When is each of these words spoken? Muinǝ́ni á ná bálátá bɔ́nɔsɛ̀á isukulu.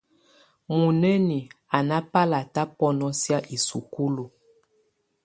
Muinǝ́ni 0.77 1.39
á 1.75 1.77
ná 1.87 1.97
bálátá 2.11 2.61
bɔ́nɔsɛ̀á 2.77 3.39
isukulu. 3.55 4.25